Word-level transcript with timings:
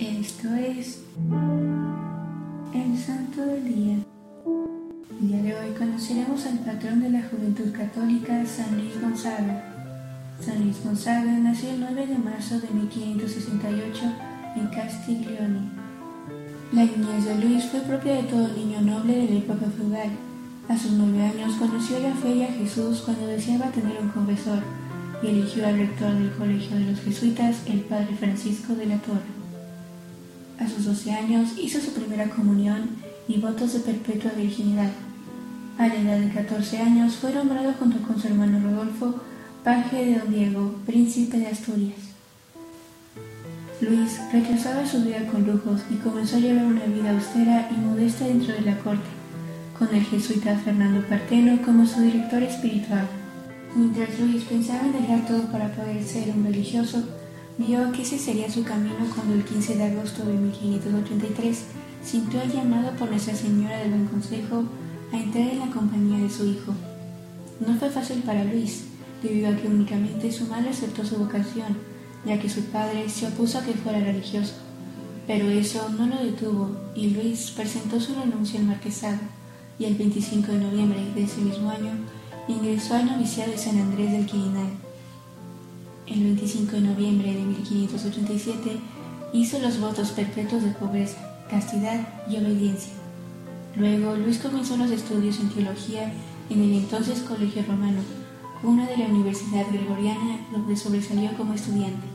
Esto 0.00 0.54
es 0.54 1.00
el 2.72 2.96
Santo 2.96 3.44
del 3.44 3.64
Día. 3.64 3.96
El 5.10 5.28
día 5.28 5.42
de 5.42 5.54
hoy 5.56 5.74
conoceremos 5.76 6.46
al 6.46 6.60
patrón 6.60 7.00
de 7.00 7.10
la 7.10 7.22
juventud 7.22 7.72
católica, 7.72 8.46
San 8.46 8.78
Luis 8.78 9.00
Gonzaga. 9.00 9.64
San 10.40 10.62
Luis 10.62 10.76
Gonzaga 10.84 11.32
nació 11.40 11.70
el 11.70 11.80
9 11.80 12.06
de 12.06 12.16
marzo 12.16 12.60
de 12.60 12.68
1568 12.68 14.00
en 14.54 14.66
Castiglione. 14.68 15.68
La 16.72 16.84
niñez 16.84 17.24
de 17.24 17.34
Luis 17.44 17.64
fue 17.64 17.80
propia 17.80 18.14
de 18.14 18.22
todo 18.22 18.46
niño 18.56 18.80
noble 18.80 19.16
de 19.16 19.30
la 19.30 19.38
época 19.40 19.66
feudal. 19.76 20.10
A 20.68 20.78
sus 20.78 20.92
nueve 20.92 21.22
años 21.22 21.56
conoció 21.56 21.98
la 21.98 22.14
fe 22.14 22.36
y 22.36 22.42
a 22.44 22.52
Jesús 22.52 23.00
cuando 23.04 23.26
deseaba 23.26 23.72
tener 23.72 24.00
un 24.00 24.10
confesor 24.10 24.62
y 25.24 25.26
eligió 25.26 25.66
al 25.66 25.76
rector 25.76 26.14
del 26.14 26.30
Colegio 26.34 26.76
de 26.76 26.92
los 26.92 27.00
Jesuitas, 27.00 27.62
el 27.66 27.80
padre 27.80 28.14
Francisco 28.16 28.76
de 28.76 28.86
la 28.86 28.98
Torre. 28.98 29.47
A 30.58 30.68
sus 30.68 30.84
12 30.84 31.12
años 31.12 31.50
hizo 31.58 31.80
su 31.80 31.92
primera 31.92 32.28
comunión 32.30 32.90
y 33.28 33.38
votos 33.38 33.74
de 33.74 33.80
perpetua 33.80 34.32
virginidad. 34.36 34.90
A 35.78 35.86
la 35.86 35.94
edad 35.94 36.18
de 36.18 36.32
14 36.32 36.78
años 36.78 37.14
fue 37.14 37.32
nombrado 37.32 37.72
junto 37.78 37.98
con 38.06 38.20
su 38.20 38.26
hermano 38.26 38.60
Rodolfo 38.60 39.20
paje 39.62 40.04
de 40.04 40.18
don 40.18 40.32
Diego, 40.32 40.74
príncipe 40.86 41.38
de 41.38 41.48
Asturias. 41.48 41.98
Luis 43.80 44.18
rechazaba 44.32 44.84
su 44.86 45.02
vida 45.04 45.26
con 45.30 45.46
lujos 45.46 45.82
y 45.90 45.94
comenzó 45.96 46.36
a 46.36 46.40
llevar 46.40 46.64
una 46.64 46.84
vida 46.86 47.10
austera 47.10 47.68
y 47.70 47.78
modesta 47.78 48.24
dentro 48.26 48.54
de 48.54 48.62
la 48.62 48.78
corte, 48.78 49.06
con 49.78 49.94
el 49.94 50.02
jesuita 50.02 50.56
Fernando 50.56 51.06
Parteno 51.06 51.62
como 51.62 51.86
su 51.86 52.00
director 52.00 52.42
espiritual. 52.42 53.06
Mientras 53.76 54.18
Luis 54.18 54.42
pensaba 54.44 54.80
en 54.86 54.92
dejar 54.92 55.26
todo 55.26 55.42
para 55.52 55.72
poder 55.72 56.02
ser 56.02 56.30
un 56.34 56.44
religioso, 56.44 57.04
vio 57.58 57.90
que 57.92 58.02
ese 58.02 58.18
sería 58.18 58.50
su 58.50 58.62
camino 58.62 59.10
cuando 59.14 59.34
el 59.34 59.44
15 59.44 59.76
de 59.76 59.84
agosto 59.84 60.24
de 60.24 60.34
1583 60.34 61.64
sintió 62.04 62.40
el 62.40 62.52
llamado 62.52 62.92
por 62.92 63.10
Nuestra 63.10 63.34
Señora 63.34 63.78
del 63.78 63.90
Buen 63.90 64.06
Consejo 64.06 64.64
a 65.12 65.16
entrar 65.18 65.48
en 65.48 65.58
la 65.58 65.70
compañía 65.70 66.22
de 66.22 66.30
su 66.30 66.46
hijo. 66.46 66.72
No 67.66 67.74
fue 67.76 67.90
fácil 67.90 68.22
para 68.22 68.44
Luis, 68.44 68.84
debido 69.22 69.50
a 69.50 69.56
que 69.56 69.66
únicamente 69.66 70.30
su 70.30 70.46
madre 70.46 70.70
aceptó 70.70 71.04
su 71.04 71.16
vocación, 71.16 71.76
ya 72.24 72.38
que 72.38 72.48
su 72.48 72.62
padre 72.66 73.08
se 73.08 73.26
opuso 73.26 73.58
a 73.58 73.62
que 73.62 73.72
fuera 73.72 73.98
religioso. 74.00 74.54
Pero 75.26 75.50
eso 75.50 75.88
no 75.90 76.06
lo 76.06 76.22
detuvo 76.22 76.70
y 76.94 77.10
Luis 77.10 77.50
presentó 77.50 78.00
su 78.00 78.14
renuncia 78.14 78.60
al 78.60 78.66
marquesado 78.66 79.18
y 79.78 79.84
el 79.84 79.94
25 79.94 80.52
de 80.52 80.58
noviembre 80.58 81.00
de 81.14 81.24
ese 81.24 81.40
mismo 81.40 81.70
año 81.70 81.90
ingresó 82.46 82.94
al 82.94 83.06
noviciado 83.06 83.50
de 83.50 83.58
San 83.58 83.78
Andrés 83.78 84.12
del 84.12 84.26
Quirinal. 84.26 84.87
El 86.10 86.24
25 86.24 86.72
de 86.72 86.80
noviembre 86.80 87.34
de 87.34 87.42
1587 87.42 88.80
hizo 89.34 89.58
los 89.58 89.78
votos 89.78 90.10
perpetuos 90.12 90.62
de 90.62 90.70
pobreza, 90.70 91.18
castidad 91.50 92.00
y 92.30 92.38
obediencia. 92.38 92.92
Luego 93.76 94.16
Luis 94.16 94.38
comenzó 94.38 94.78
los 94.78 94.90
estudios 94.90 95.38
en 95.38 95.50
teología 95.50 96.10
en 96.48 96.62
el 96.62 96.72
entonces 96.72 97.20
Colegio 97.20 97.62
Romano, 97.68 98.00
una 98.62 98.86
de 98.86 98.96
la 98.96 99.04
Universidad 99.04 99.66
Gregoriana 99.70 100.46
donde 100.50 100.76
sobresalió 100.76 101.36
como 101.36 101.52
estudiante. 101.52 102.06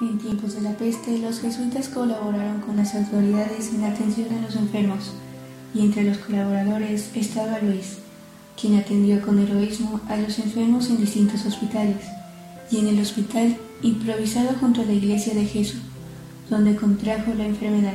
En 0.00 0.18
tiempos 0.18 0.54
de 0.54 0.62
la 0.62 0.72
peste, 0.72 1.18
los 1.18 1.40
jesuitas 1.40 1.90
colaboraron 1.90 2.62
con 2.62 2.78
las 2.78 2.94
autoridades 2.94 3.68
en 3.74 3.82
la 3.82 3.88
atención 3.88 4.28
a 4.32 4.40
los 4.40 4.56
enfermos, 4.56 5.12
y 5.74 5.80
entre 5.80 6.04
los 6.04 6.16
colaboradores 6.18 7.10
estaba 7.14 7.58
Luis, 7.58 7.98
quien 8.58 8.76
atendió 8.76 9.20
con 9.20 9.38
heroísmo 9.38 10.00
a 10.08 10.16
los 10.16 10.38
enfermos 10.38 10.88
en 10.88 10.96
distintos 10.96 11.44
hospitales, 11.44 12.17
y 12.70 12.78
en 12.78 12.88
el 12.88 13.00
hospital 13.00 13.56
improvisado 13.82 14.50
junto 14.60 14.82
a 14.82 14.84
la 14.84 14.92
iglesia 14.92 15.34
de 15.34 15.44
Jesús, 15.44 15.80
donde 16.50 16.76
contrajo 16.76 17.32
la 17.34 17.46
enfermedad. 17.46 17.94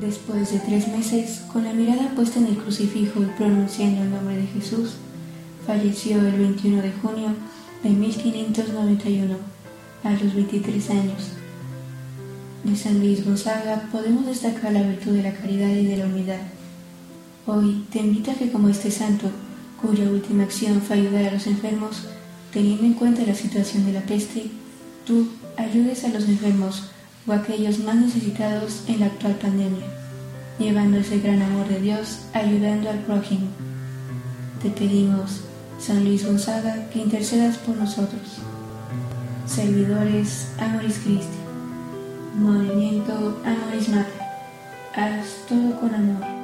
Después 0.00 0.52
de 0.52 0.58
tres 0.58 0.88
meses, 0.88 1.42
con 1.52 1.64
la 1.64 1.72
mirada 1.72 2.10
puesta 2.14 2.40
en 2.40 2.46
el 2.46 2.56
crucifijo 2.56 3.22
y 3.22 3.26
pronunciando 3.38 4.02
el 4.02 4.10
nombre 4.10 4.36
de 4.36 4.46
Jesús, 4.46 4.94
falleció 5.66 6.18
el 6.18 6.38
21 6.38 6.82
de 6.82 6.92
junio 6.92 7.28
de 7.82 7.90
1591, 7.90 9.36
a 10.04 10.10
los 10.10 10.34
23 10.34 10.90
años. 10.90 11.30
De 12.64 12.76
San 12.76 12.98
Luis 12.98 13.24
Gonzaga 13.24 13.88
podemos 13.92 14.26
destacar 14.26 14.72
la 14.72 14.82
virtud 14.82 15.12
de 15.12 15.22
la 15.22 15.34
caridad 15.34 15.68
y 15.68 15.86
de 15.86 15.96
la 15.96 16.06
unidad. 16.06 16.40
Hoy 17.46 17.84
te 17.92 18.00
invito 18.00 18.30
a 18.30 18.34
que 18.34 18.50
como 18.50 18.68
este 18.68 18.90
santo 18.90 19.30
cuya 19.80 20.08
última 20.08 20.44
acción 20.44 20.80
fue 20.80 20.96
ayudar 20.96 21.26
a 21.26 21.32
los 21.32 21.46
enfermos, 21.46 22.04
teniendo 22.52 22.84
en 22.84 22.94
cuenta 22.94 23.22
la 23.22 23.34
situación 23.34 23.86
de 23.86 23.92
la 23.92 24.02
peste, 24.02 24.50
tú 25.06 25.28
ayudes 25.56 26.04
a 26.04 26.08
los 26.08 26.24
enfermos 26.28 26.90
o 27.26 27.32
a 27.32 27.36
aquellos 27.36 27.78
más 27.80 27.96
necesitados 27.96 28.84
en 28.88 29.00
la 29.00 29.06
actual 29.06 29.34
pandemia, 29.36 29.86
llevando 30.58 30.98
ese 30.98 31.20
gran 31.20 31.40
amor 31.42 31.68
de 31.68 31.80
Dios, 31.80 32.20
ayudando 32.32 32.90
al 32.90 32.98
prójimo. 33.00 33.46
Te 34.62 34.70
pedimos, 34.70 35.40
San 35.78 36.04
Luis 36.04 36.26
Gonzaga, 36.26 36.88
que 36.90 37.00
intercedas 37.00 37.56
por 37.58 37.76
nosotros. 37.76 38.38
Servidores 39.46 40.48
Amoris 40.58 40.98
Christi. 40.98 41.38
Movimiento 42.38 43.40
Amoris 43.44 43.88
Mater. 43.88 44.22
Haz 44.94 45.46
todo 45.48 45.80
con 45.80 45.94
amor. 45.94 46.41